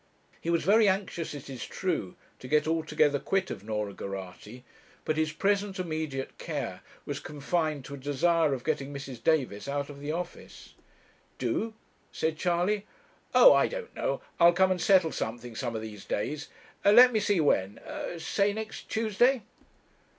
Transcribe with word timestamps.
He 0.41 0.49
was 0.49 0.63
very 0.63 0.87
anxious, 0.87 1.35
it 1.35 1.47
is 1.47 1.63
true, 1.63 2.15
to 2.39 2.47
get 2.47 2.65
altogether 2.67 3.19
quit 3.19 3.51
of 3.51 3.63
Norah 3.63 3.93
Geraghty; 3.93 4.63
but 5.05 5.15
his 5.15 5.31
present 5.31 5.77
immediate 5.77 6.39
care 6.39 6.81
was 7.05 7.19
confined 7.19 7.85
to 7.85 7.93
a 7.93 7.97
desire 7.97 8.55
of 8.55 8.63
getting 8.63 8.91
Mrs. 8.91 9.23
Davis 9.23 9.67
out 9.67 9.91
of 9.91 9.99
the 9.99 10.11
office. 10.11 10.73
'Do!' 11.37 11.75
said 12.11 12.35
Charley. 12.35 12.87
'Oh, 13.35 13.53
I 13.53 13.67
don't 13.67 13.95
know; 13.95 14.21
I'll 14.39 14.53
come 14.53 14.71
and 14.71 14.81
settle 14.81 15.11
something 15.11 15.55
some 15.55 15.75
of 15.75 15.83
these 15.83 16.03
days; 16.03 16.47
let 16.83 17.13
me 17.13 17.19
see 17.19 17.39
when 17.39 17.79
say 18.17 18.53
next 18.53 18.89
Tuesday.' 18.89 19.43